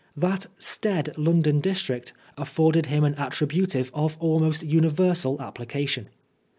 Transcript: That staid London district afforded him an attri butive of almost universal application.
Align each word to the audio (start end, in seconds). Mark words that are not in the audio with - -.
That 0.17 0.47
staid 0.57 1.15
London 1.15 1.59
district 1.59 2.11
afforded 2.35 2.87
him 2.87 3.03
an 3.03 3.13
attri 3.17 3.45
butive 3.47 3.91
of 3.93 4.17
almost 4.19 4.63
universal 4.63 5.39
application. 5.39 6.09